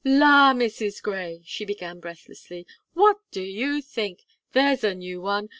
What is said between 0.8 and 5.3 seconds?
Gray!" she began breathlessly, "What do you think? There's a new